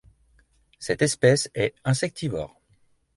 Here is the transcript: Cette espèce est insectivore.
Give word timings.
Cette 0.79 1.03
espèce 1.03 1.51
est 1.53 1.75
insectivore. 1.83 2.59